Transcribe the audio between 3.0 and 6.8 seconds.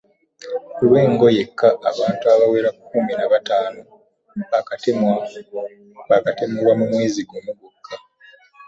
na bataano baakatemulwa